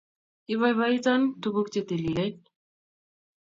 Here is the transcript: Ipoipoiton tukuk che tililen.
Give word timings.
Ipoipoiton 0.53 1.21
tukuk 1.41 1.67
che 1.73 1.81
tililen. 1.87 2.33